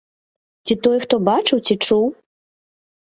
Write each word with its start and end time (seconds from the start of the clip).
Ці 0.67 0.77
тое 0.87 0.97
хто 1.05 1.15
бачыў 1.29 1.57
ці 1.67 1.73
чуў? 1.89 2.05